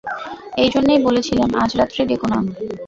এইজন্যেই 0.57 1.01
বলেছিলেম 1.07 1.49
আজ 1.61 1.71
রাত্রে 1.79 2.01
ডেকো 2.09 2.27
না। 2.31 2.37